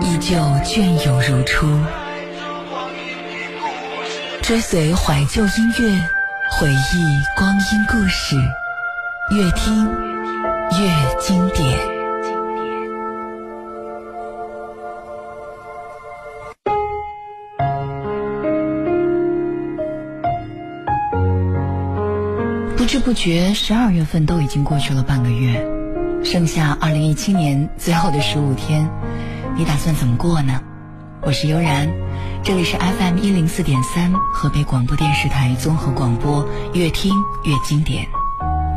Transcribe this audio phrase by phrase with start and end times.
[0.00, 1.66] 依旧隽永如初。
[4.42, 6.08] 追随怀旧音乐，
[6.52, 8.36] 回忆光阴故事，
[9.30, 9.86] 越听
[10.78, 11.78] 越经典。
[22.76, 25.66] 不知不觉，十二月份都已经过去了半个月，
[26.22, 28.88] 剩下二零一七年最后的十五天，
[29.56, 30.60] 你打算怎么过呢？
[31.22, 31.88] 我是悠然，
[32.42, 38.04] 这里是 FM 一零四点三河北广播电视台综合广播，越听越经典。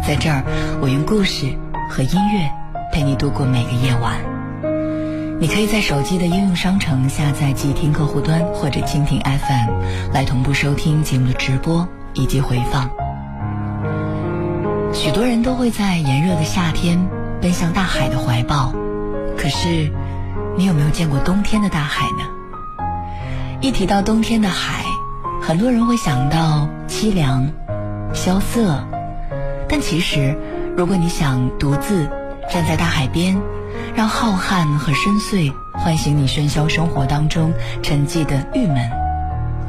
[0.05, 0.43] 在这儿，
[0.79, 1.47] 我用故事
[1.89, 2.47] 和音乐
[2.93, 4.17] 陪你度过每个夜晚。
[5.39, 12.87] 你可以在手机的应用商城下载即听客户端或者蜻蜓 FM 来同步收听节目的直播以及回放。
[14.93, 16.99] 许多人都会在炎热的夏天
[17.41, 18.73] 奔向大海的怀抱，
[19.35, 19.91] 可是，
[20.57, 22.25] 你有没有见过冬天的大海呢？
[23.61, 24.83] 一提到冬天的海，
[25.39, 27.47] 很多人会想到凄凉、
[28.11, 28.83] 萧瑟，
[29.69, 30.35] 但其实，
[30.75, 32.09] 如果你想独自
[32.49, 33.39] 站在大海边，
[33.95, 38.89] 让浩瀚和深邃唤醒你喧嚣生活当中沉寂的郁闷，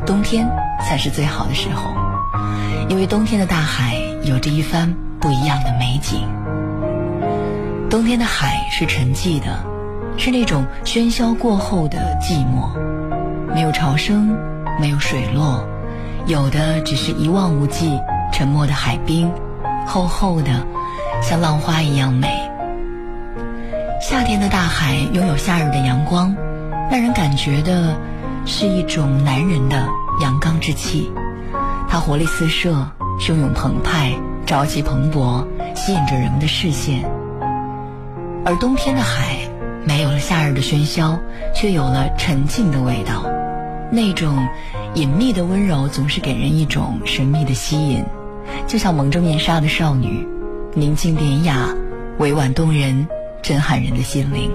[0.07, 0.49] 冬天
[0.81, 1.91] 才是最好的时候，
[2.89, 4.97] 因为冬天的大海有着一番。
[5.21, 6.29] 不一样的美景。
[7.91, 9.65] 冬天的海是沉寂的，
[10.19, 12.77] 是那种喧嚣过后的寂寞，
[13.55, 14.37] 没有潮声，
[14.81, 15.65] 没有水落，
[16.27, 17.99] 有的只是一望无际、
[18.33, 19.33] 沉默的海冰，
[19.87, 20.67] 厚厚的，
[21.23, 22.29] 像浪花一样美。
[24.01, 26.35] 夏天的大海拥有夏日的阳光，
[26.91, 27.97] 让人感觉的
[28.45, 29.89] 是一种男人的
[30.21, 31.11] 阳刚之气，
[31.89, 32.87] 它活力四射，
[33.21, 34.13] 汹涌澎湃。
[34.47, 37.05] 朝气蓬勃，吸引着人们的视线。
[38.47, 39.37] 而冬天的海，
[39.87, 41.19] 没有了夏日的喧嚣，
[41.55, 43.25] 却有了沉静的味道。
[43.91, 44.47] 那种
[44.95, 48.05] 隐秘的温柔，总是给人一种神秘的吸引，
[48.67, 50.27] 就像蒙着面纱的少女，
[50.75, 51.75] 宁静典雅，
[52.19, 53.07] 委婉动人，
[53.43, 54.51] 震撼人的心灵。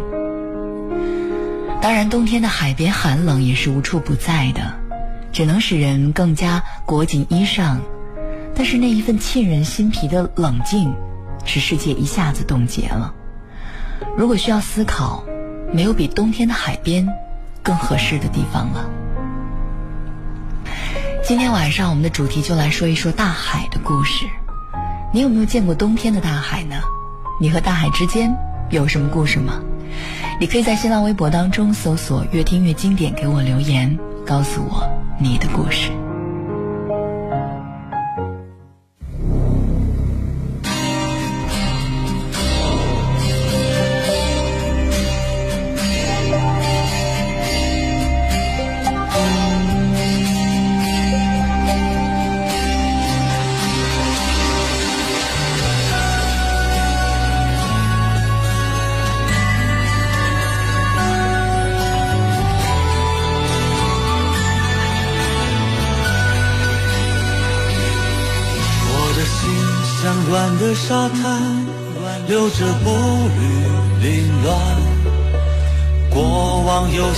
[1.82, 4.62] 当然，冬天的海边寒冷也是无处不在的，
[5.32, 7.78] 只能使人更加裹紧衣裳。
[8.56, 10.94] 但是那一份沁人心脾的冷静，
[11.44, 13.14] 使世界一下子冻结了。
[14.18, 15.24] 如果需要思考，
[15.72, 17.08] 没有比冬天的海边
[17.62, 18.90] 更合适的地方了。
[21.24, 24.26] 今天晚上我们的主题就来说一说大海的故事。
[25.14, 26.76] 你有没有见过冬天的大海呢？
[27.40, 28.36] 你和大海之间
[28.70, 29.62] 有什么故事吗？
[30.40, 34.84] 你可以在新浪微博当中搜索“越听越经典”，给我留言，告诉我
[35.18, 35.92] 你的故事。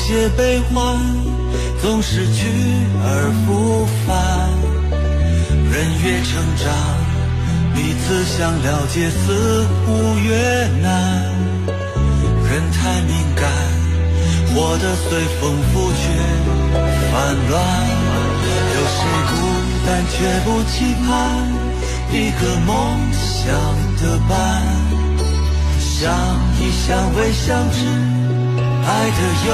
[0.08, 1.00] 些悲欢，
[1.82, 2.46] 总是去
[3.02, 4.14] 而复返。
[5.72, 5.74] 人
[6.04, 6.30] 越成
[6.62, 6.70] 长，
[7.74, 10.30] 彼此想了解似乎越
[10.84, 10.86] 难。
[12.46, 13.50] 人太敏感，
[14.54, 15.10] 活得随
[15.42, 16.04] 风拂却
[17.12, 17.14] 烦
[17.50, 17.54] 乱。
[18.76, 19.34] 有谁孤
[19.88, 20.14] 单却
[20.46, 21.10] 不期盼？
[22.14, 22.70] 一个梦
[23.12, 23.50] 想
[23.98, 24.62] 的伴，
[25.80, 26.14] 相
[26.62, 27.80] 依相偎相知，
[28.88, 29.50] 爱的有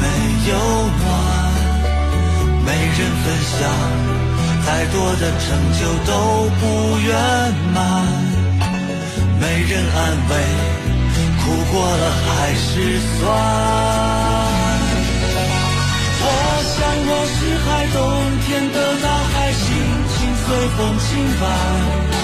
[0.00, 0.04] 美
[0.50, 0.52] 有
[1.00, 1.02] 暖。
[2.66, 3.24] 没人分
[3.54, 3.60] 享，
[4.66, 5.44] 再多的成
[5.78, 6.10] 就都
[6.60, 6.62] 不
[6.98, 7.08] 圆
[7.72, 7.78] 满。
[9.40, 9.96] 没人安
[10.30, 10.32] 慰，
[11.40, 12.64] 苦过了还是
[13.18, 13.20] 酸。
[16.26, 16.28] 我
[16.74, 17.96] 想我是海，冬
[18.46, 19.62] 天的大海，心
[20.08, 20.16] 情
[20.46, 20.46] 随
[20.76, 21.08] 风轻
[21.40, 22.23] 摆。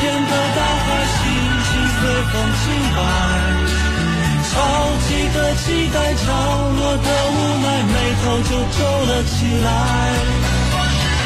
[0.00, 1.20] 天的大海，心
[1.68, 2.00] 情随
[2.32, 2.64] 风轻
[2.96, 2.98] 摆。
[4.48, 4.52] 潮
[5.04, 6.24] 起的期待，潮
[6.76, 9.68] 落的无奈，眉头就皱了起来。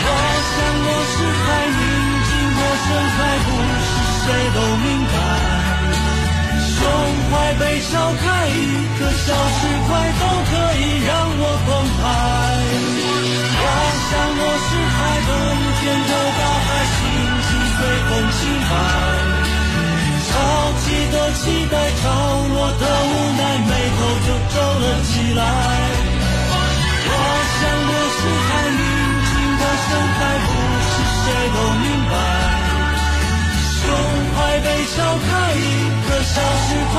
[0.07, 0.09] 我
[0.51, 0.57] 想
[0.87, 1.47] 我是海，
[1.79, 1.83] 宁
[2.27, 3.49] 静的深海，不
[3.79, 3.87] 是
[4.21, 5.17] 谁都明白。
[6.75, 6.77] 胸
[7.31, 7.93] 怀被敲
[8.23, 8.53] 开，一
[8.99, 10.83] 颗小石块都可以
[25.35, 25.43] 来。
[27.07, 27.11] 我
[27.55, 28.83] 想我是海，宁
[29.29, 30.49] 静的深海，不
[30.91, 32.13] 是谁都明白。
[33.81, 33.83] 胸
[34.35, 34.97] 怀被敲
[35.27, 35.61] 开，一
[36.07, 36.35] 颗小
[36.65, 36.95] 石块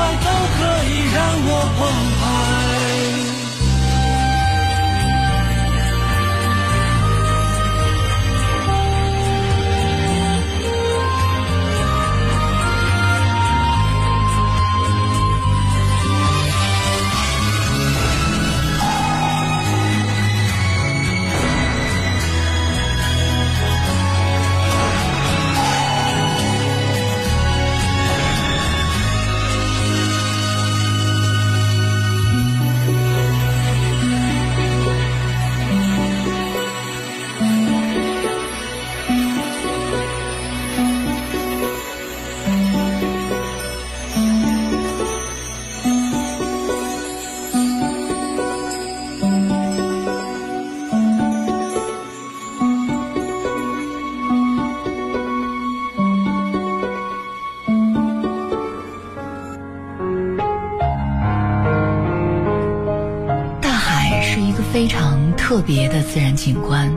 [66.16, 66.90] 自然景观，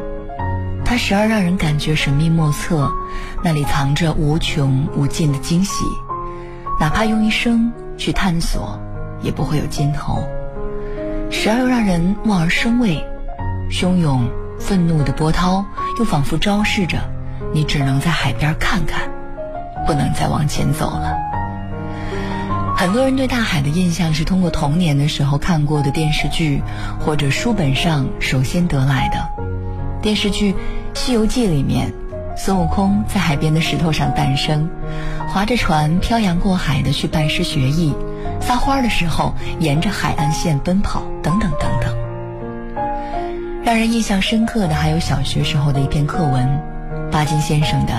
[0.84, 2.88] 它时而让人感觉神秘莫测，
[3.42, 5.84] 那里藏着无穷无尽的惊喜，
[6.78, 8.78] 哪怕用一生去探索，
[9.20, 10.22] 也不会有尽头；
[11.32, 13.04] 时而又让人望而生畏，
[13.68, 14.30] 汹涌
[14.60, 15.66] 愤怒的波涛
[15.98, 16.98] 又仿佛昭示着
[17.52, 19.10] 你只能在海边看看，
[19.84, 21.12] 不能再往前走了。
[22.78, 26.62] 很多人对大海的印象是通过童年的时候看过的电视剧
[27.00, 29.42] 或者书本上首先得来的。
[30.00, 30.52] 电视剧
[30.94, 31.92] 《西游记》里面，
[32.36, 34.70] 孙悟空在海边的石头上诞生，
[35.28, 37.92] 划着船漂洋过海的去拜师学艺，
[38.40, 41.96] 撒欢儿的时候沿着海岸线奔跑，等等等等。
[43.64, 46.48] 让人印象深刻的还有小学时候的一篇课文，
[47.10, 47.92] 巴金先生的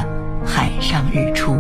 [0.48, 1.56] 《海上日出》，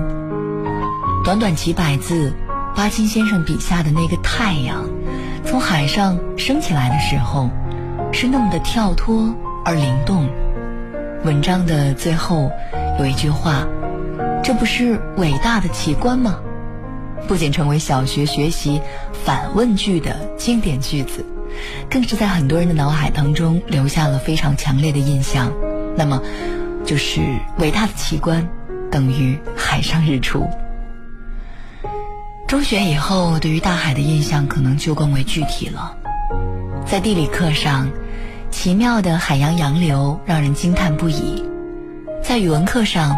[1.25, 2.33] 短短几百字。
[2.79, 4.85] 巴金先生笔下的那个太阳，
[5.45, 7.49] 从海上升起来的时候，
[8.13, 10.29] 是那么的跳脱而灵动。
[11.25, 12.49] 文章的最后
[12.97, 13.67] 有一句话
[14.41, 16.39] ：“这不是伟大的奇观吗？”
[17.27, 18.79] 不仅成为小学学习
[19.25, 21.25] 反问句的经典句子，
[21.89, 25.51] 更是在很多人的脑海当中留下了非常强烈的印象。
[25.97, 26.21] 那么，
[26.85, 27.19] 就是
[27.57, 28.47] 伟大的奇观
[28.89, 30.47] 等于海上日出。
[32.49, 35.95] 中学以后，对于大海的印象可能就更为具体了。
[36.83, 37.87] 在地理课上，
[38.49, 41.43] 奇妙的海洋洋流让人惊叹不已；
[42.23, 43.15] 在语文课上，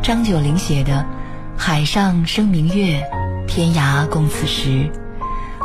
[0.00, 1.04] 张九龄写的
[1.58, 3.02] “海上生明月，
[3.48, 4.88] 天涯共此时”，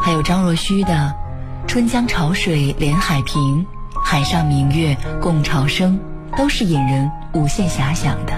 [0.01, 1.13] 还有张若虚的
[1.67, 3.63] “春江潮水连海平，
[4.03, 6.00] 海上明月共潮生”，
[6.36, 8.34] 都是引人无限遐想的。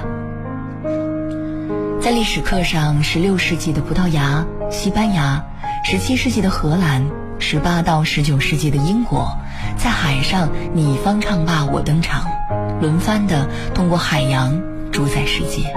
[2.01, 5.43] 在历史课上，16世纪的葡萄牙、西班牙
[5.85, 7.05] ，17世纪的荷兰
[7.39, 9.37] ，18到19世纪的英国，
[9.77, 12.25] 在海上你方唱罢我登场，
[12.81, 14.59] 轮番的通过海洋
[14.91, 15.73] 主宰世界。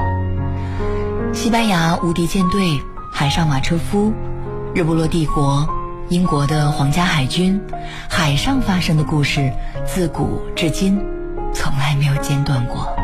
[1.32, 2.80] 西班牙无敌舰队、
[3.12, 4.12] 海上马车夫、
[4.74, 5.68] 日不落帝国、
[6.08, 7.60] 英国的皇家海军，
[8.08, 9.52] 海上发生的故事，
[9.86, 10.98] 自古至今，
[11.52, 12.97] 从来没有间断过。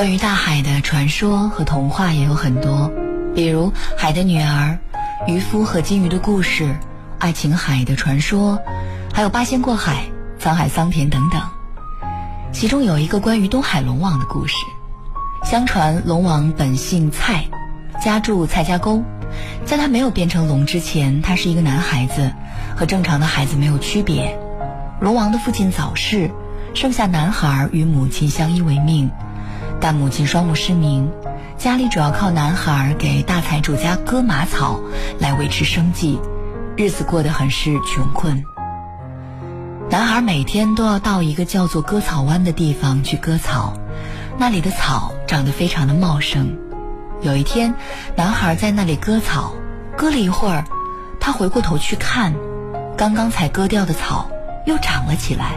[0.00, 2.90] 关于大海的传说和童话也有很多，
[3.34, 4.78] 比如《海的女儿》、
[5.30, 6.74] 渔夫和金鱼的故事、
[7.18, 8.58] 爱琴海的传说，
[9.12, 10.06] 还有八仙过海、
[10.40, 11.42] 沧海桑田等等。
[12.50, 14.54] 其中有一个关于东海龙王的故事。
[15.44, 17.44] 相传龙王本姓蔡，
[18.02, 19.02] 家住蔡家沟。
[19.66, 22.32] 在他没有变成龙之前，他是一个男孩子，
[22.74, 24.34] 和正常的孩子没有区别。
[24.98, 26.30] 龙王的父亲早逝，
[26.72, 29.10] 剩下男孩与母亲相依为命。
[29.80, 31.10] 但母亲双目失明，
[31.56, 34.78] 家里主要靠男孩给大财主家割马草
[35.18, 36.20] 来维持生计，
[36.76, 38.44] 日子过得很是穷困。
[39.88, 43.72] 男孩每天都要到一个叫做割草湾的地方去割草，
[44.38, 46.56] 那里的草长得非常的茂盛。
[47.22, 47.74] 有一天，
[48.16, 49.54] 男孩在那里割草，
[49.96, 50.64] 割了一会儿，
[51.18, 52.34] 他回过头去看，
[52.96, 54.30] 刚刚才割掉的草
[54.66, 55.54] 又长了起来。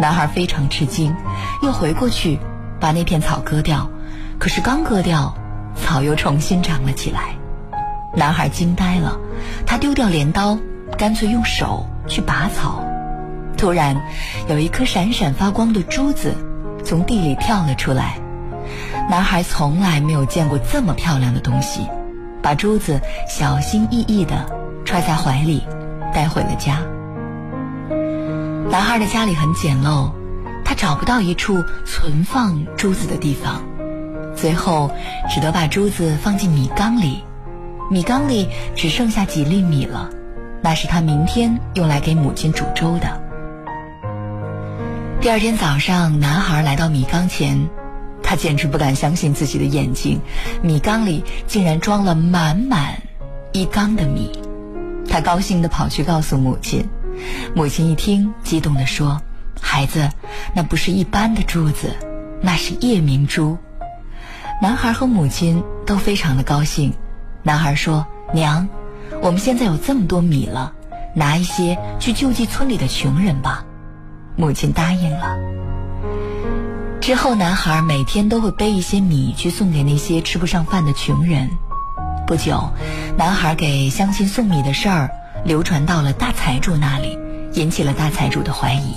[0.00, 1.14] 男孩非常吃惊，
[1.62, 2.40] 又回过去。
[2.82, 3.88] 把那片草割掉，
[4.40, 5.32] 可是刚割掉，
[5.76, 7.36] 草又重新长了起来。
[8.12, 9.16] 男孩惊呆了，
[9.64, 10.58] 他丢掉镰刀，
[10.98, 12.84] 干脆用手去拔草。
[13.56, 13.96] 突然，
[14.48, 16.34] 有一颗闪闪发光的珠子
[16.84, 18.18] 从地里跳了出来。
[19.08, 21.86] 男孩从来没有见过这么漂亮的东西，
[22.42, 24.44] 把珠子小心翼翼地
[24.84, 25.62] 揣在怀里，
[26.12, 26.80] 带回了家。
[28.68, 30.10] 男孩的家里很简陋。
[30.72, 33.62] 他找不到一处存放珠子的地方，
[34.34, 34.90] 最后
[35.28, 37.22] 只得把珠子放进米缸里。
[37.90, 40.08] 米缸里只剩下几粒米了，
[40.62, 43.20] 那是他明天用来给母亲煮粥的。
[45.20, 47.68] 第二天早上，男孩来到米缸前，
[48.22, 50.22] 他简直不敢相信自己的眼睛，
[50.62, 52.94] 米缸里竟然装了满满
[53.52, 54.32] 一缸的米。
[55.06, 56.88] 他高兴地跑去告诉母亲，
[57.54, 59.20] 母亲一听，激动地说。
[59.62, 60.10] 孩子，
[60.54, 61.96] 那不是一般的珠子，
[62.42, 63.56] 那是夜明珠。
[64.60, 66.92] 男孩和母亲都非常的高兴。
[67.42, 68.68] 男孩说：“娘，
[69.22, 70.74] 我们现在有这么多米了，
[71.14, 73.64] 拿一些去救济村里的穷人吧。”
[74.36, 75.38] 母亲答应了。
[77.00, 81.48] 之后，男孩每天都会背一些米去送给那些吃不上饭的穷人。
[82.26, 82.70] 不久，
[83.16, 85.10] 男孩给乡亲送米的事儿
[85.44, 87.18] 流传到了大财主那里，
[87.54, 88.94] 引起了大财主的怀疑。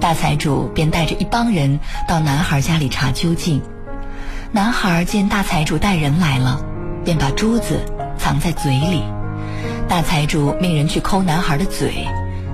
[0.00, 3.60] 大财主便带着一帮人到男孩家里查究竟。
[4.50, 6.58] 男孩见大财主带人来了，
[7.04, 7.78] 便把珠子
[8.16, 9.04] 藏在嘴里。
[9.86, 12.06] 大财主命人去抠男孩的嘴，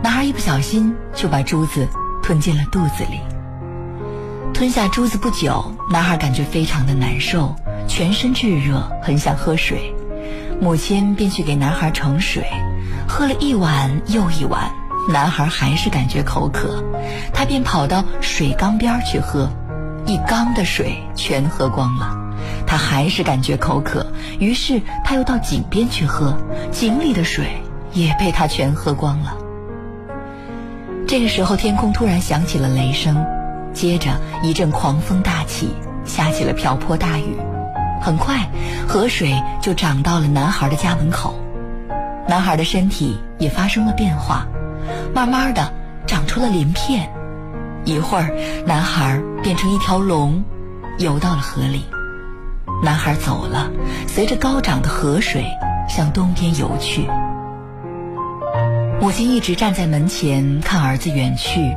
[0.02, 1.88] 男孩一不小心就把珠子
[2.20, 3.20] 吞进了肚子里。
[4.52, 7.54] 吞下珠子不久，男孩感觉非常的难受，
[7.86, 9.94] 全身炙热，很想喝水。
[10.60, 12.44] 母亲便去给男孩盛水，
[13.06, 14.68] 喝了一碗又一碗。
[15.08, 16.82] 男孩还是感觉口渴，
[17.32, 19.48] 他便跑到水缸边去喝，
[20.04, 22.16] 一缸的水全喝光了。
[22.66, 24.06] 他还是感觉口渴，
[24.40, 26.36] 于是他又到井边去喝，
[26.72, 27.46] 井里的水
[27.92, 29.34] 也被他全喝光了。
[31.06, 33.24] 这个时候，天空突然响起了雷声，
[33.72, 34.10] 接着
[34.42, 35.68] 一阵狂风大起，
[36.04, 37.36] 下起了瓢泼大雨。
[38.02, 38.48] 很快，
[38.88, 41.38] 河水就涨到了男孩的家门口，
[42.28, 44.46] 男孩的身体也发生了变化。
[45.14, 45.72] 慢慢的
[46.06, 47.10] 长出了鳞片，
[47.84, 48.30] 一会儿，
[48.66, 50.42] 男孩变成一条龙，
[50.98, 51.84] 游到了河里。
[52.82, 53.70] 男孩走了，
[54.06, 55.46] 随着高涨的河水
[55.88, 57.08] 向东边游去。
[59.00, 61.74] 母亲一直站在门前看儿子远去。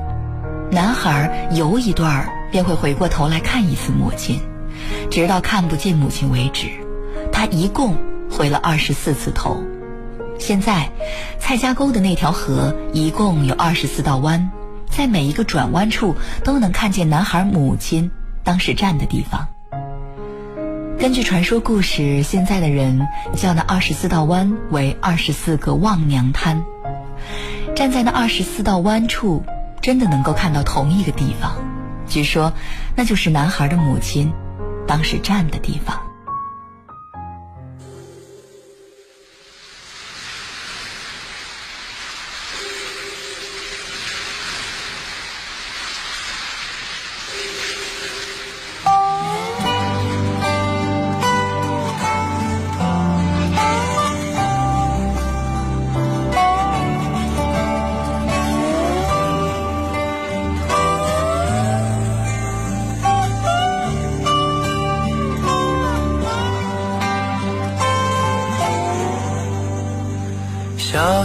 [0.71, 4.41] 男孩游一段儿，便会回过头来看一次母亲，
[5.09, 6.67] 直到看不见母亲为止。
[7.31, 7.95] 他一共
[8.29, 9.63] 回了二十四次头。
[10.39, 10.89] 现在，
[11.37, 14.49] 蔡家沟的那条河一共有二十四道弯，
[14.89, 18.09] 在每一个转弯处都能看见男孩母亲
[18.43, 19.45] 当时站的地方。
[20.97, 26.63] 根据传说故事，现在的人叫那二十四道弯为二十四个望娘滩。
[27.75, 29.43] 站在那二十四道弯处，
[29.81, 31.53] 真的能够看到同一个地方。
[32.07, 32.51] 据说，
[32.95, 34.33] 那就是男孩的母亲
[34.87, 36.08] 当时站的地方。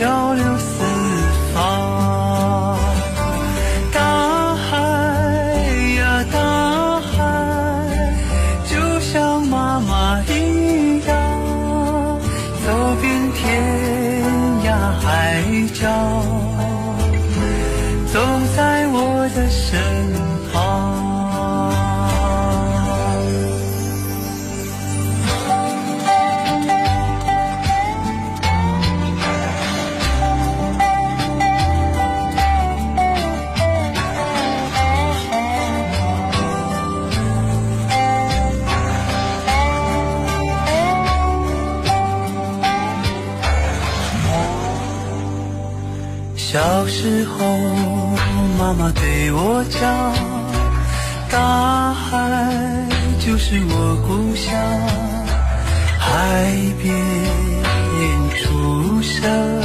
[0.00, 0.49] 漂流。
[49.42, 50.12] 我家，
[51.30, 52.86] 大海
[53.18, 54.52] 就是我故乡，
[55.98, 56.44] 海
[56.82, 56.94] 边
[58.36, 59.59] 出生，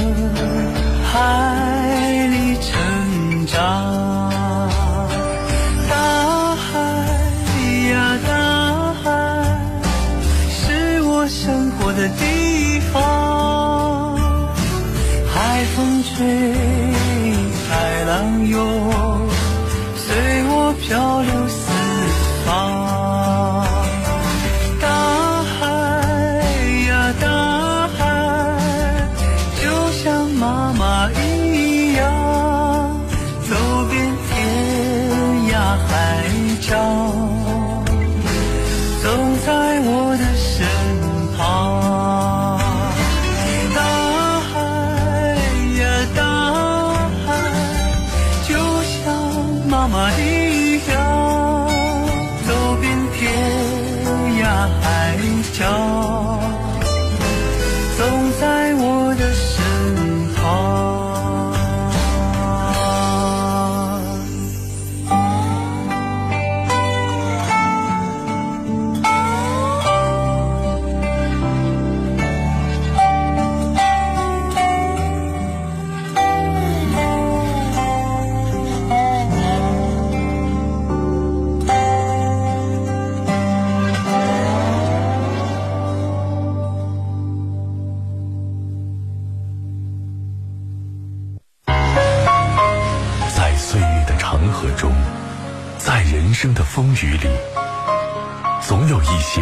[98.87, 99.41] 总有一些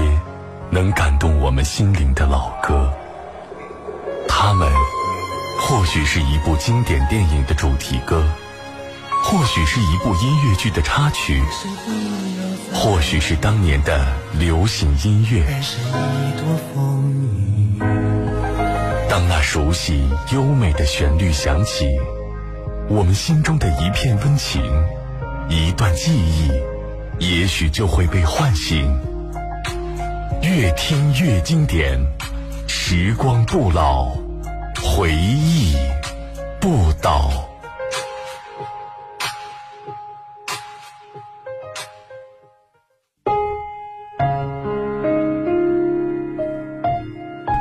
[0.72, 2.90] 能感动我们心灵的老歌。
[4.26, 4.72] 它们
[5.60, 8.24] 或许是一部经典电影的主题歌，
[9.22, 11.44] 或许是一部音乐剧的插曲，
[12.74, 14.06] 或许是当年的
[14.40, 15.46] 流行音乐。
[19.10, 22.00] 当那熟悉优美的旋律响起，
[22.88, 24.64] 我们心中的一片温情，
[25.50, 26.50] 一段记忆，
[27.20, 28.90] 也许就会被唤醒。
[30.44, 31.98] 越听越经典，
[32.68, 34.10] 时光不老，
[34.84, 35.74] 回忆
[36.60, 37.32] 不倒。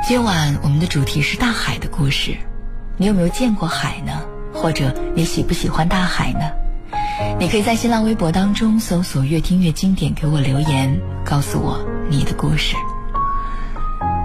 [0.05, 2.35] 今晚我们的主题是大海的故事。
[2.97, 4.21] 你有没有见过海呢？
[4.53, 6.62] 或者你喜不喜欢大海呢？
[7.39, 11.77] 你可以在新浪微博当中搜索“越听越经典”，给我留言，告诉我
[12.09, 12.75] 你的故事。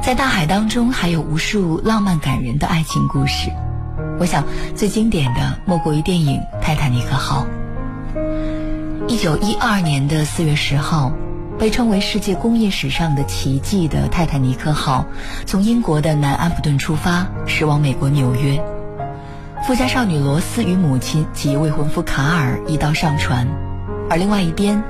[0.00, 3.50] 在大海当中，还有无数浪漫感人的爱情故事。
[4.20, 4.44] 我想
[4.74, 7.44] 最经典的莫过于电影《泰坦尼克号》。
[9.08, 11.12] 一九一二年的四月十号，
[11.58, 15.04] 被称为世界工业史上的奇迹的泰坦尼克号，
[15.44, 18.62] 从英国的南安普顿出发，驶往美国纽约。
[19.68, 23.46] 富家少女罗斯与母亲及未婚夫卡尔一道上船，
[24.08, 24.82] 而另外一边，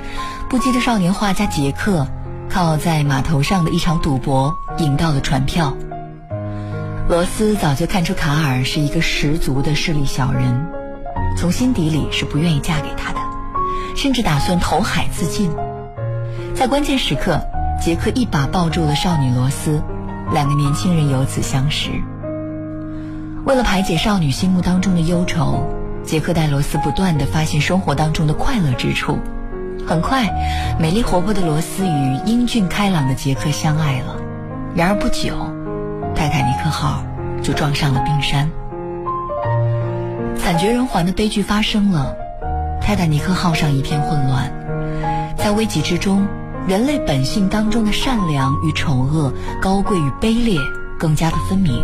[0.49, 2.07] 不羁的少年画家杰克
[2.49, 5.77] 靠在码头上的一场赌博赢到了船票。
[7.09, 10.69] 罗斯早就看出卡尔是一个十足的势利小人，
[11.37, 13.19] 从心底里是不愿意嫁给他的，
[13.97, 15.51] 甚至打算投海自尽。
[16.55, 17.41] 在关键时刻，
[17.83, 19.83] 杰克一把抱住了少女罗斯，
[20.33, 21.91] 两个年轻人由此相识。
[23.49, 25.67] 为了排解少女心目当中的忧愁，
[26.05, 29.19] 杰克带罗斯不断地发现生活当中的快乐之处，
[29.87, 34.17] 很快，美丽活泼的罗斯与英俊开朗的杰克相爱了。
[34.75, 35.33] 然而不久，
[36.15, 37.03] 泰坦尼克号
[37.43, 38.51] 就撞上了冰山，
[40.37, 42.15] 惨绝人寰的悲剧发生了。
[42.83, 44.53] 泰坦尼克号上一片混乱，
[45.39, 46.27] 在危急之中，
[46.67, 49.33] 人类本性当中的善良与丑恶、
[49.63, 50.61] 高贵与卑劣
[50.99, 51.83] 更加的分明。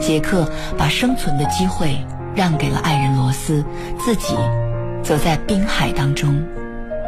[0.00, 1.96] 杰克把生存的机会
[2.34, 3.64] 让给了爱人罗斯，
[3.98, 4.34] 自己
[5.02, 6.42] 则在冰海当中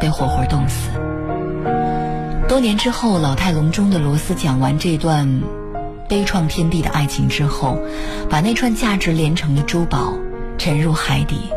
[0.00, 0.90] 被活活冻死。
[2.48, 5.42] 多年之后，老态龙钟的罗斯讲完这段
[6.08, 7.78] 悲怆天地的爱情之后，
[8.30, 10.14] 把那串价值连城的珠宝
[10.56, 11.50] 沉入海底，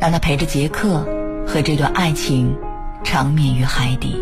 [0.00, 1.04] 让他陪着杰克
[1.46, 2.56] 和这段爱情
[3.02, 4.16] 长眠于海底。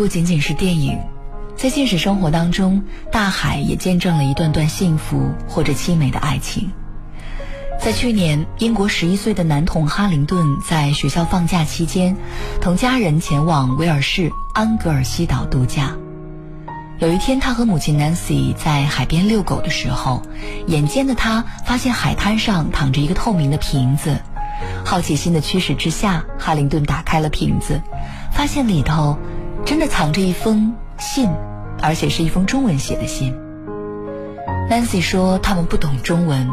[0.00, 0.98] 不仅仅是电影，
[1.58, 2.82] 在现实生活当中，
[3.12, 6.70] 大海也见证了一段段幸福或者凄美的爱情。
[7.78, 12.16] 在去年，英国十一岁的男童哈林顿在学校放假期间，
[12.62, 15.94] 同家人前往威尔士安格尔西岛度假。
[16.98, 20.22] 有一天，他和母亲 Nancy 在海边遛狗的时候，
[20.66, 24.18] 眼尖的他发现海滩上躺着一个透明的瓶子。
[24.82, 27.82] 好奇心的驱使之下，哈林顿打开了瓶子，
[28.32, 29.18] 发现里头
[29.64, 31.28] 真的藏着一封信，
[31.80, 33.34] 而且是一封中文写的信。
[34.68, 36.48] Nancy 说他们不懂中文，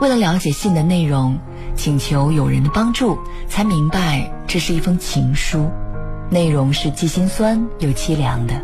[0.00, 1.38] 为了了解信的内容，
[1.74, 5.70] 请求友人的帮助，才明白这是一封情书，
[6.30, 8.54] 内容是既心酸又凄凉的。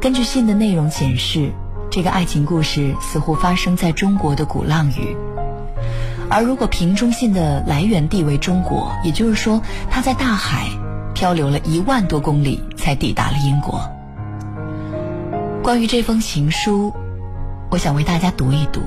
[0.00, 1.52] 根据信的内容显示，
[1.90, 5.16] 这个爱情故事似乎发生在中国的鼓浪屿。
[6.30, 10.66] 而如果瓶中信的来源地为中国，也就是说，它在大海
[11.18, 13.90] 漂流了一万多公里才抵达了英国。
[15.64, 16.94] 关于这封情书，
[17.72, 18.80] 我想为大家读一读。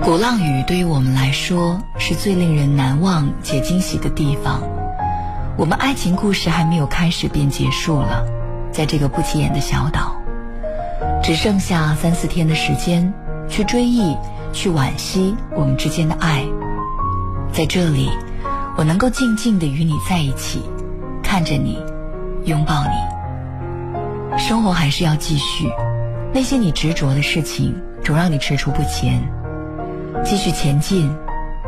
[0.00, 4.62] 鼓浪屿对于我们来说是最令人难忘且惊喜的地方。
[5.56, 8.24] 我们爱情故事还没有开始便结束了。
[8.70, 10.14] 在这个不起眼的小岛，
[11.24, 13.12] 只剩下三四天的时间，
[13.48, 14.16] 去追忆，
[14.52, 16.44] 去惋惜我们之间的爱。
[17.52, 18.08] 在这里，
[18.78, 20.62] 我能够静静地与你在一起，
[21.20, 21.76] 看着你，
[22.44, 24.38] 拥抱你。
[24.38, 25.68] 生活还是要继续，
[26.32, 29.20] 那些你执着的事情，总让你踟蹰不前。
[30.24, 31.12] 继续前进，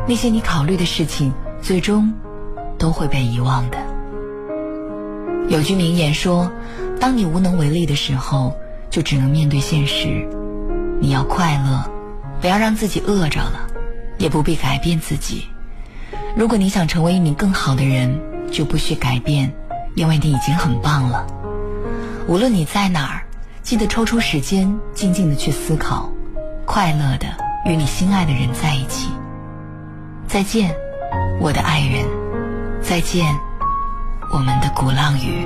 [0.07, 2.13] 那些你考虑的事情，最终
[2.77, 3.77] 都会被遗忘的。
[5.49, 6.49] 有句名言说。
[6.97, 8.55] 当你无能为力的时候，
[8.91, 10.29] 就只能面对现实。
[11.01, 11.83] 你要快乐，
[12.39, 13.67] 不要让自己饿着了，
[14.19, 15.47] 也不必改变自己。
[16.33, 18.17] 如果你想成为一名更好的人，
[18.49, 19.51] 就不需改变，
[19.95, 21.25] 因为你已经很棒了。
[22.27, 23.23] 无论你在哪儿，
[23.61, 26.09] 记得抽出时间，静静的去思考，
[26.65, 27.27] 快乐的
[27.65, 29.09] 与你心爱的人在一起。
[30.25, 30.73] 再见，
[31.39, 32.05] 我的爱人。
[32.81, 33.25] 再见，
[34.31, 35.45] 我们的鼓浪屿。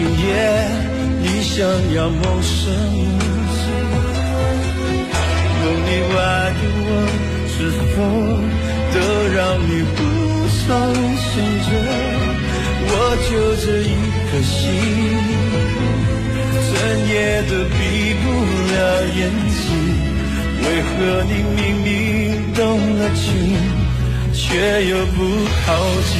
[0.00, 0.24] 今夜
[1.20, 1.60] 你想
[1.94, 3.20] 要梦什么？
[5.60, 6.16] 梦里外
[6.56, 6.88] 的我，
[7.46, 7.94] 是否
[8.94, 8.96] 都
[9.36, 9.98] 让你不
[10.56, 10.64] 曾
[11.18, 11.28] 醒
[11.66, 11.68] 着？
[12.88, 12.92] 我
[13.28, 13.30] 就
[13.60, 13.92] 这一
[14.24, 14.58] 颗心，
[16.64, 16.72] 整
[17.06, 17.78] 夜都闭
[18.22, 18.24] 不
[18.72, 18.74] 了
[19.04, 19.20] 眼
[19.52, 19.60] 睛。
[20.62, 20.88] 为何
[21.24, 21.30] 你
[21.60, 21.88] 明明
[22.54, 22.58] 动
[22.96, 23.28] 了情，
[24.32, 24.40] 却
[24.88, 25.18] 又不
[25.66, 25.68] 靠
[26.08, 26.16] 近？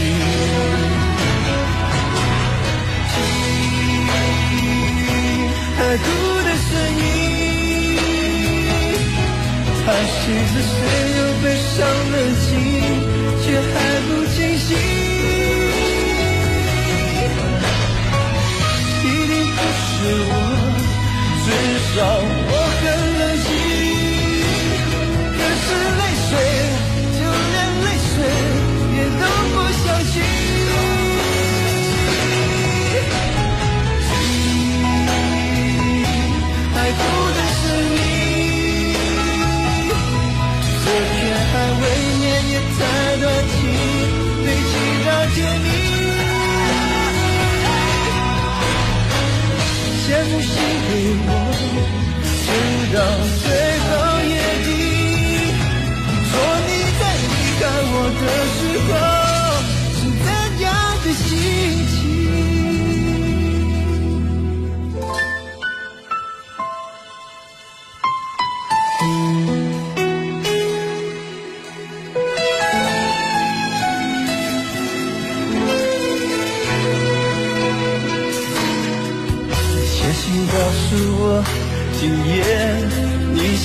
[5.91, 7.03] 海哭的声音，
[9.85, 10.73] 他是着谁
[11.17, 11.77] 又悲伤
[12.13, 12.49] 了心，
[13.43, 13.75] 却还
[14.07, 14.69] 不清醒。
[19.03, 19.83] 一定不是
[20.29, 20.33] 我，
[21.43, 21.47] 至
[21.97, 21.99] 少
[22.53, 22.55] 我
[50.31, 50.55] 羡慕心
[50.87, 50.91] 给
[51.27, 51.31] 我，
[52.47, 52.51] 直
[52.95, 52.99] 到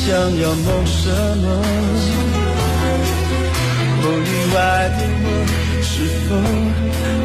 [0.05, 1.45] 想要梦什么？
[4.03, 4.57] 梦以外
[4.93, 5.27] 的我，
[5.81, 5.93] 是
[6.29, 6.29] 否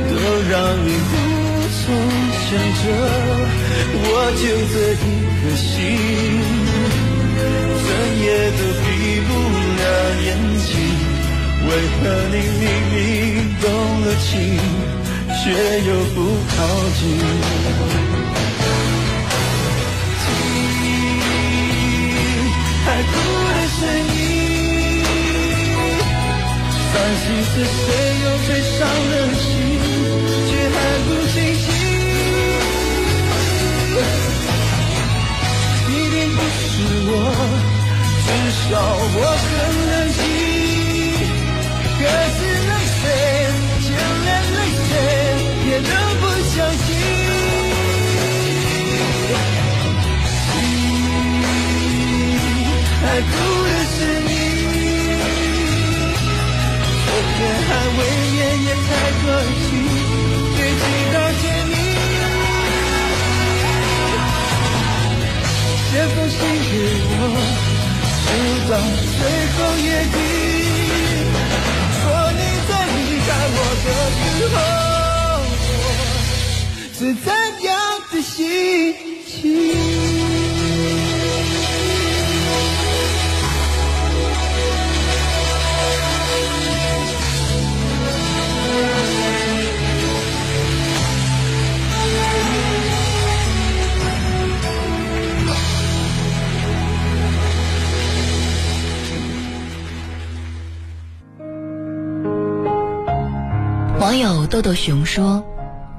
[0.08, 0.12] 都
[0.48, 1.12] 让你无
[1.76, 1.84] 从
[2.40, 2.48] 选
[2.80, 2.82] 择？
[3.92, 4.04] 我
[4.40, 5.06] 就这一
[5.36, 5.68] 颗心，
[7.84, 7.86] 怎
[8.18, 8.26] 也
[8.56, 8.82] 都闭
[9.28, 9.30] 不
[9.76, 9.82] 了
[10.24, 10.28] 眼
[10.64, 10.72] 睛。
[11.68, 12.02] 为何
[12.32, 12.64] 你明
[12.94, 12.96] 明
[13.60, 13.64] 动
[14.00, 14.32] 了情，
[15.28, 15.44] 却
[15.86, 16.18] 又不
[16.56, 16.58] 靠
[16.96, 17.00] 近？
[23.80, 25.04] 哭的声音，
[26.92, 27.80] 伤心是谁
[28.24, 28.78] 又最伤
[29.10, 29.44] 人心，
[104.60, 105.42] 豆豆熊说：“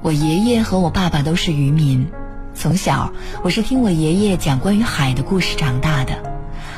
[0.02, 2.06] 我爷爷和我爸爸都是渔民，
[2.54, 6.12] 从小我是听我爷爷讲关于海的故事长大的。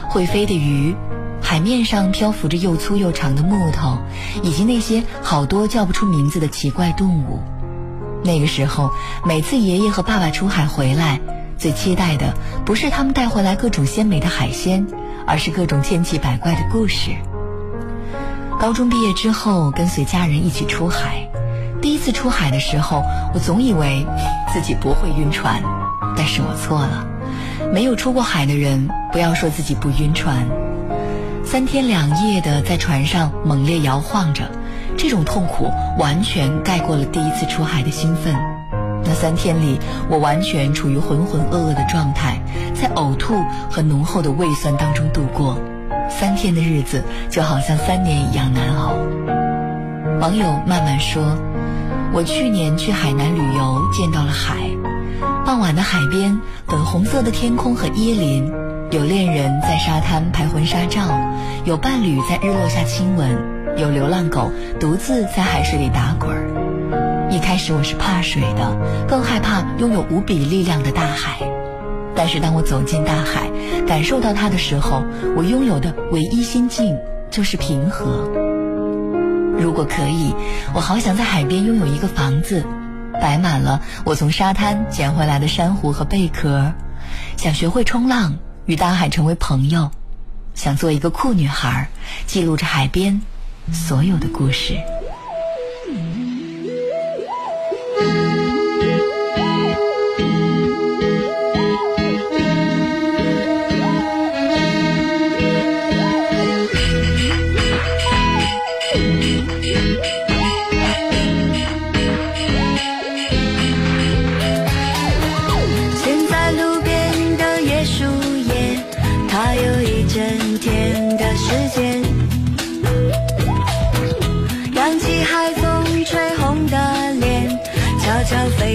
[0.09, 0.97] 会飞的鱼，
[1.43, 3.99] 海面上漂浮着又粗又长的木头，
[4.43, 7.41] 以及那些好多叫不出名字的奇怪动物。
[8.25, 8.91] 那个时候，
[9.27, 11.21] 每次爷爷和爸爸出海回来，
[11.59, 12.33] 最期待的
[12.65, 14.87] 不是他们带回来各种鲜美的海鲜，
[15.27, 17.11] 而是各种千奇百怪的故事。”
[18.59, 21.29] 高中毕业之后，跟随家人一起出海。
[21.85, 23.03] 第一次出海的时候，
[23.35, 24.07] 我总以为
[24.51, 25.63] 自己不会晕船，
[26.17, 27.07] 但是我错了。
[27.75, 30.47] 没有出过海的人，不要说自己不晕船。
[31.45, 34.51] 三天两夜的在船上猛烈摇晃着，
[34.97, 38.35] 这种痛苦完全盖过了第一次出海的兴奋。
[39.05, 39.79] 那三天里，
[40.09, 42.41] 我完全处于浑浑噩噩的状态，
[42.73, 43.35] 在呕吐
[43.71, 45.59] 和浓厚的胃酸当中度过。
[46.09, 48.95] 三天的日子就好像三年一样难熬。
[50.19, 51.37] 网友慢慢说
[52.15, 54.71] ：“我去年去海南旅游，见到了海。
[55.45, 58.53] 傍晚的海边，粉红色的天空和椰林，
[58.93, 61.01] 有恋人在沙滩拍婚纱照，
[61.65, 63.37] 有伴侣在日落下亲吻，
[63.77, 67.29] 有流浪狗独自在海水里打滚儿。
[67.33, 71.41] 一开始我是怕水的，更害怕拥有无比力量的大海。”
[72.15, 73.51] 但是当我走进大海，
[73.89, 75.03] 感受到它的时候，
[75.37, 76.97] 我拥有的唯一心境
[77.29, 78.44] 就是平和。
[79.59, 80.35] 如果可以，
[80.75, 82.65] 我好想在海边拥有一个房子，
[83.21, 86.73] 摆满了我从沙滩捡回来的珊瑚和贝壳，
[87.37, 88.37] 想学会冲浪，
[88.67, 89.91] 与大海成为朋友，
[90.55, 91.89] 想做一个酷女孩，
[92.27, 93.23] 记录着海边
[93.73, 94.77] 所有的故事。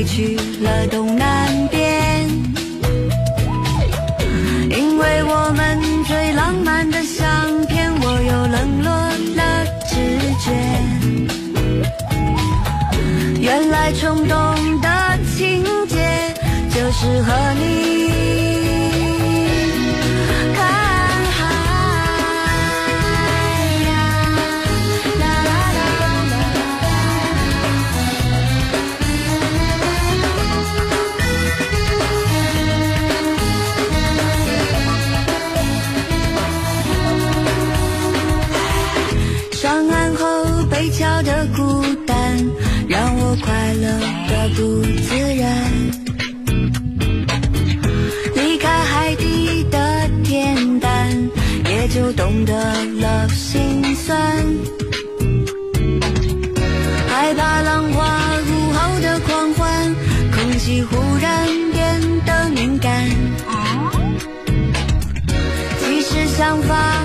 [0.03, 0.38] 去了
[66.39, 66.98] 想法。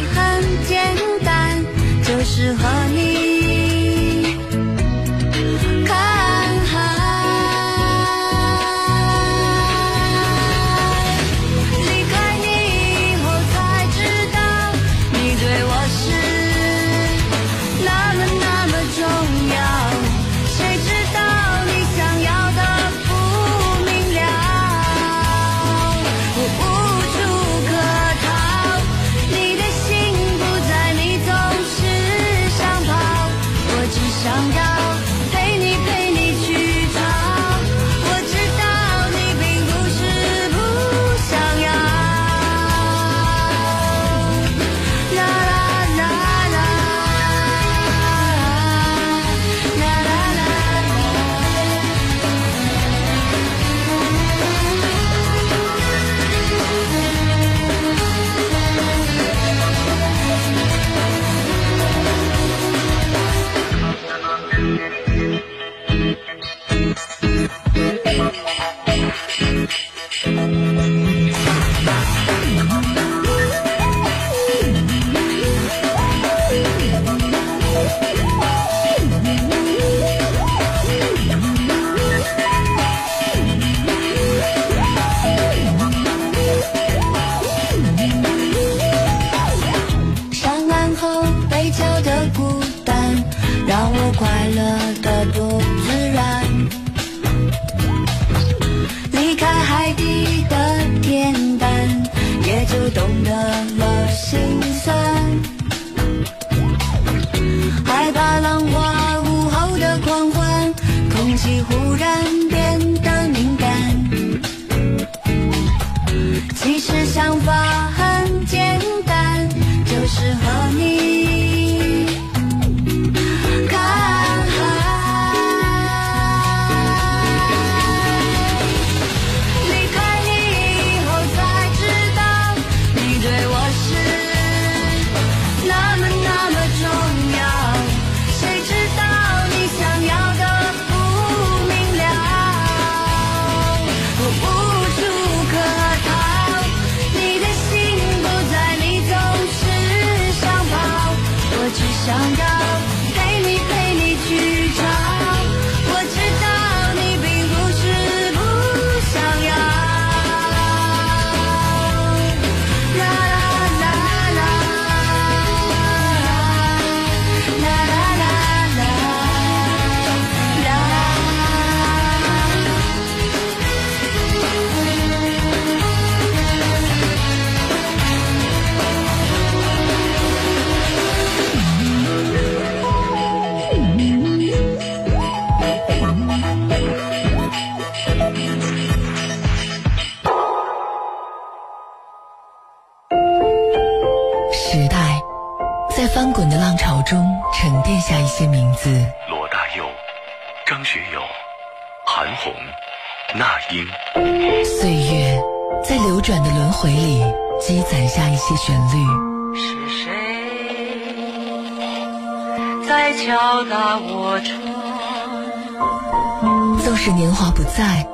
[217.04, 217.12] 是？
[217.12, 218.06] 年华不在，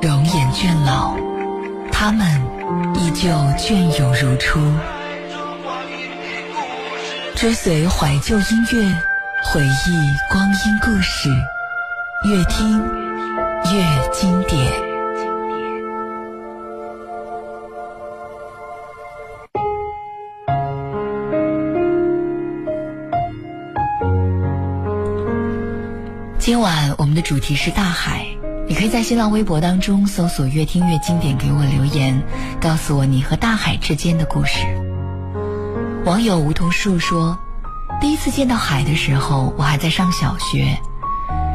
[0.00, 1.14] 容颜倦老，
[1.92, 2.26] 他们
[2.94, 3.28] 依旧
[3.58, 4.58] 隽永如初。
[7.36, 8.94] 追随怀旧音乐，
[9.44, 11.28] 回忆光阴故事，
[12.24, 12.80] 越听
[13.70, 14.72] 越经典。
[26.38, 28.26] 今晚我们的主题是大海，
[28.70, 32.22] 你可以在新浪微博当中搜索“越听越经典”，给我留言，
[32.60, 34.64] 告诉我你和大海之间的故事。
[36.04, 37.36] 网友梧桐树说，
[38.00, 40.78] 第一次见到海的时候，我还在上小学。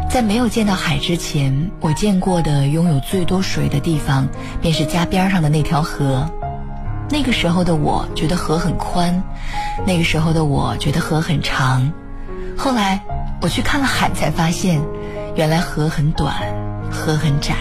[0.10, 4.28] 在没有见到海之前，我见过的拥有最多水的地方，
[4.62, 6.30] 便是家边上的那条河。
[7.10, 9.24] 那个时候的我觉得河很宽，
[9.88, 11.94] 那个时候的我觉得河很长。
[12.58, 13.02] 后来
[13.42, 14.82] 我去看了海，才发现，
[15.38, 16.36] 原来河很短，
[16.96, 17.56] 河很窄。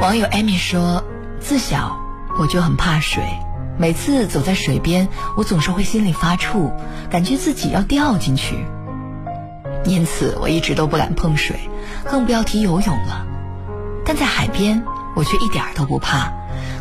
[0.00, 1.02] 网友艾米说，
[1.40, 1.98] 自小
[2.38, 3.22] 我就很怕水，
[3.76, 6.72] 每次走在水边，我总是会心里发怵，
[7.10, 8.64] 感觉自己要掉进去。
[9.84, 11.56] 因此，我一直都不敢碰水，
[12.08, 13.26] 更不要提游泳了。
[14.04, 14.82] 但在海边，
[15.16, 16.32] 我却一点都不怕，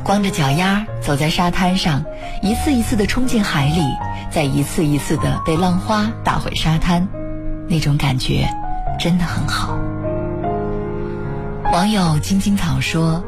[0.04, 2.04] 光着脚丫走在沙滩上，
[2.42, 3.82] 一次一次的冲进海里，
[4.30, 7.08] 再一次一次的被浪花打回沙滩，
[7.68, 8.48] 那种感觉
[9.00, 9.78] 真的很好。
[11.74, 13.22] 网友青青草说：“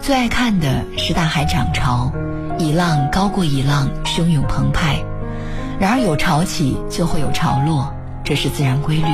[0.00, 2.10] 最爱看的是大海涨潮，
[2.58, 5.04] 一浪高过一浪，汹涌澎湃。
[5.78, 7.92] 然而有潮起就会有潮落，
[8.24, 9.06] 这是自然规律。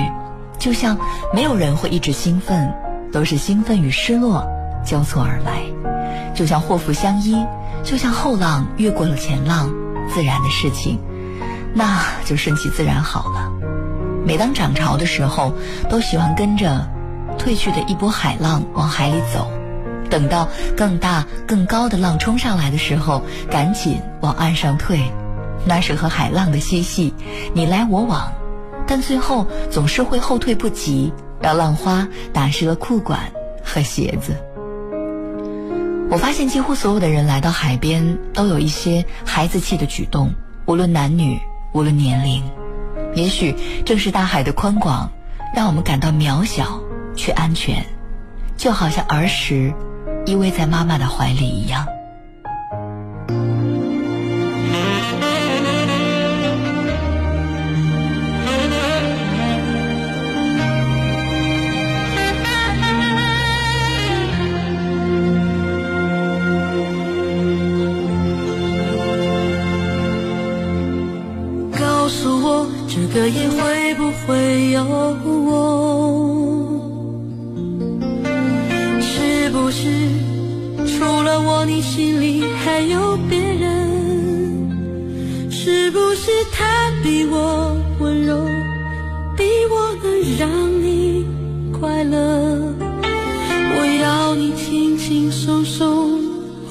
[0.59, 0.97] 就像
[1.35, 2.73] 没有人会一直兴奋，
[3.13, 4.47] 都是兴奋与失落
[4.85, 5.63] 交错而来。
[6.33, 7.37] 就像祸福相依，
[7.83, 9.69] 就像后浪越过了前浪，
[10.09, 10.99] 自然的事情，
[11.75, 13.51] 那就顺其自然好了。
[14.25, 15.53] 每当涨潮的时候，
[15.91, 16.89] 都喜欢跟着。”
[17.41, 19.51] 退去的一波海浪往海里走，
[20.11, 25.01] 等到更大更高的浪冲上来的时候，赶紧往岸上退。
[25.65, 27.15] 那是和海浪的嬉戏，
[27.55, 28.31] 你来我往，
[28.87, 31.11] 但最后总是会后退不及，
[31.41, 33.21] 让浪花打湿了裤管
[33.65, 34.37] 和鞋子。
[36.11, 40.31] 我发现几乎所有的人来到海边都有一些孩子气的举动，
[40.67, 41.41] 无论男女，
[41.73, 42.43] 无论年龄。
[43.15, 45.11] 也许正是大海的宽广，
[45.57, 46.79] 让我们感到渺小。
[47.17, 47.85] 却安全，
[48.57, 49.73] 就好像儿时
[50.27, 51.87] 依偎在妈妈的怀里一样。
[71.79, 75.90] 告诉我，这个夜会不会有我？
[81.01, 85.49] 除了我，你心里还有别人？
[85.51, 88.45] 是不是他比我温柔，
[89.35, 90.51] 比我能让
[90.83, 91.25] 你
[91.73, 92.19] 快乐？
[93.73, 96.21] 我要你轻轻松松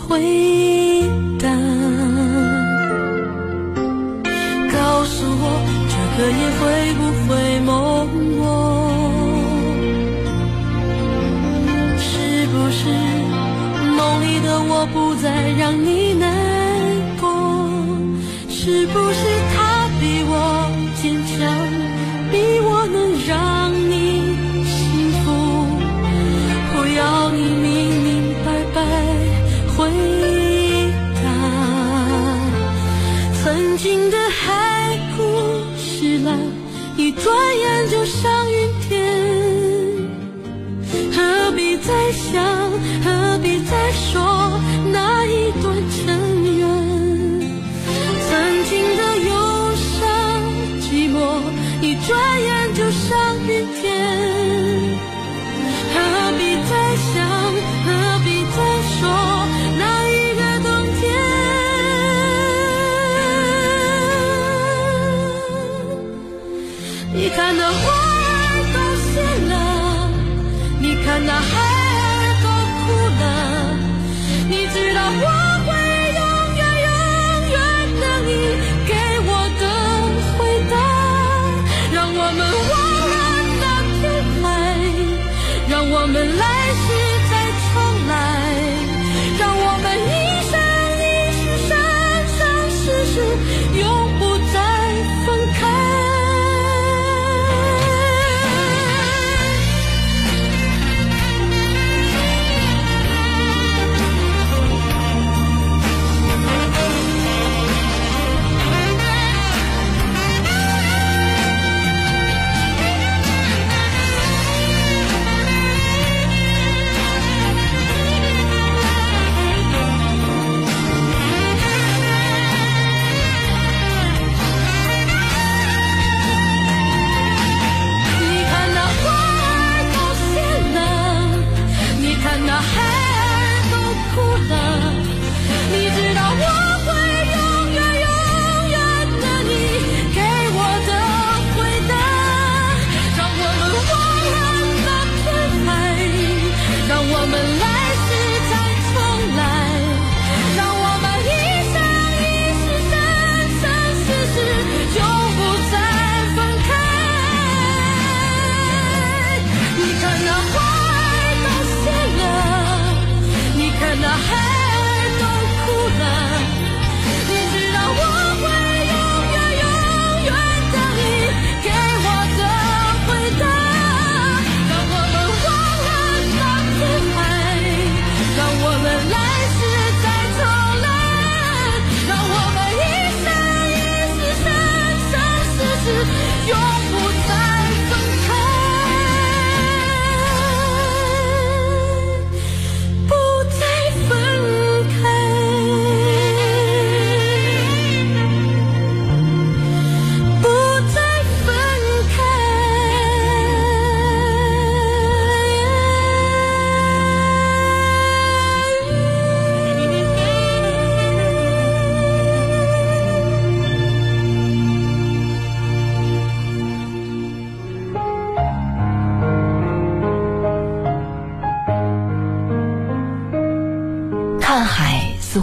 [0.08, 0.22] 回
[1.40, 1.50] 答，
[4.72, 7.34] 告诉我，这个夜会不会
[15.70, 16.28] 让你难
[17.22, 17.30] 过，
[18.50, 19.29] 是不是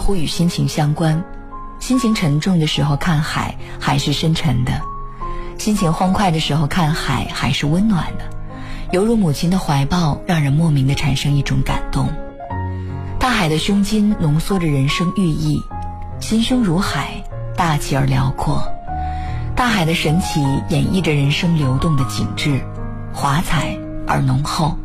[0.07, 1.21] 乎与心情相关，
[1.79, 4.71] 心情沉重的时候看海，海是深沉的；
[5.57, 8.23] 心情欢快的时候看海，海是温暖的。
[8.93, 12.07] 犹如母亲的怀抱，让人莫名的产生一种感动。
[13.19, 15.61] 大海的胸襟浓缩着人生寓意，
[16.21, 17.21] 心胸如海，
[17.57, 18.63] 大气而辽阔。
[19.57, 20.39] 大海的神奇
[20.69, 22.61] 演绎着人生流动的景致，
[23.11, 23.77] 华彩
[24.07, 24.77] 而浓厚。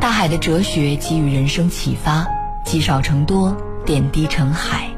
[0.00, 2.26] 大海的哲学给予人生启发，
[2.64, 3.54] 积少成多，
[3.84, 4.88] 点滴成海。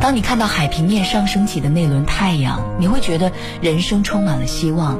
[0.00, 3.32] 当你看到海平面上升起的那轮太阳，你会觉得
[3.62, 4.98] 人生充满了希望。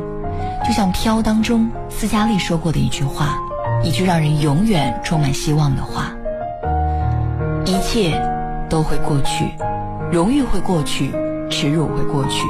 [0.66, 3.38] 就像《飘》当中斯嘉丽说过的一句话，
[3.82, 6.12] 一句让人永远充满希望的话：
[7.66, 8.18] 一切
[8.70, 9.50] 都会过去，
[10.11, 11.12] 荣誉会过去，
[11.50, 12.46] 耻辱会过去，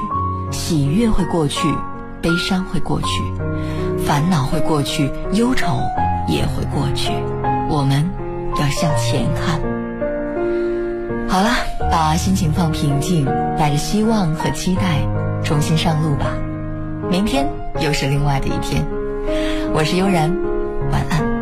[0.53, 1.69] 喜悦会过去，
[2.23, 3.07] 悲伤会过去，
[4.07, 5.81] 烦恼会过去，忧愁
[6.29, 7.11] 也会过去。
[7.69, 8.09] 我们
[8.61, 9.74] 要向前看。
[11.29, 11.51] 好了，
[11.91, 13.25] 把心情放平静，
[13.59, 15.01] 带着希望和期待，
[15.43, 16.27] 重新上路吧。
[17.11, 17.47] 明天。
[17.81, 18.87] 又是另外的一天，
[19.75, 20.33] 我是悠然，
[20.93, 21.34] 晚安。